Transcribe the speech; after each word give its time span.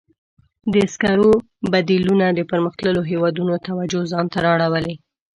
د 0.73 0.75
سکرو 0.93 1.31
بدیلونه 1.73 2.25
د 2.31 2.39
پرمختللو 2.49 3.01
هېوادونو 3.11 3.53
توجه 3.67 4.01
ځان 4.11 4.25
ته 4.33 4.37
را 4.45 4.51
اړولې. 4.57 4.95